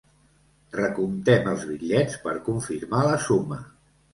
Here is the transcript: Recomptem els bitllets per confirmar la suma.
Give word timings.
Recomptem 0.75 1.51
els 1.53 1.67
bitllets 1.73 2.17
per 2.27 2.35
confirmar 2.51 3.07
la 3.11 3.21
suma. 3.29 3.61